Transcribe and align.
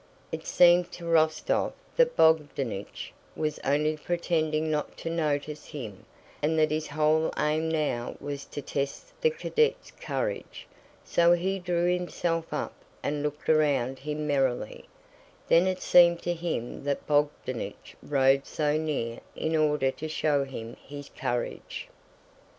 It 0.31 0.47
seemed 0.47 0.91
to 0.93 1.03
Rostóv 1.03 1.73
that 1.95 2.17
Bogdánich 2.17 3.11
was 3.35 3.59
only 3.63 3.95
pretending 3.95 4.71
not 4.71 4.97
to 4.97 5.11
notice 5.11 5.67
him, 5.67 6.07
and 6.41 6.57
that 6.57 6.71
his 6.71 6.87
whole 6.87 7.31
aim 7.37 7.69
now 7.69 8.15
was 8.19 8.45
to 8.45 8.63
test 8.63 9.13
the 9.21 9.29
cadet's 9.29 9.91
courage, 9.91 10.65
so 11.05 11.33
he 11.33 11.59
drew 11.59 11.85
himself 11.93 12.51
up 12.51 12.73
and 13.03 13.21
looked 13.21 13.47
around 13.47 13.99
him 13.99 14.25
merrily; 14.25 14.85
then 15.47 15.67
it 15.67 15.83
seemed 15.83 16.23
to 16.23 16.33
him 16.33 16.83
that 16.83 17.05
Bogdánich 17.07 17.93
rode 18.01 18.47
so 18.47 18.77
near 18.77 19.19
in 19.35 19.55
order 19.55 19.91
to 19.91 20.07
show 20.07 20.45
him 20.45 20.75
his 20.83 21.09
courage. 21.15 21.87